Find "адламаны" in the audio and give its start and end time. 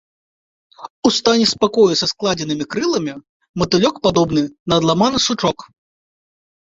4.81-5.17